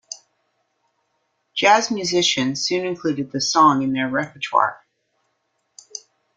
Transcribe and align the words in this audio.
Jazz 1.53 1.91
musicians 1.91 2.65
soon 2.65 2.87
included 2.87 3.31
the 3.31 3.39
song 3.39 3.83
in 3.83 3.93
their 3.93 4.09
repertoire. 4.09 4.83